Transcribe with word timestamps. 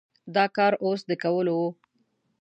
دا 0.35 0.45
کار 0.55 0.73
اوس 0.83 1.01
د 1.09 1.11
کولو 1.23 1.53
و؟ 1.61 1.63